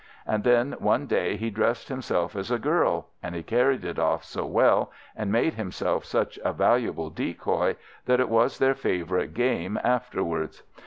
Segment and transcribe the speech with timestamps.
[0.25, 4.23] And then one day he dressed himself as a girl, and he carried it off
[4.23, 7.75] so well, and made himself such a valuable decoy,
[8.07, 10.63] that it was their favourite game afterwards.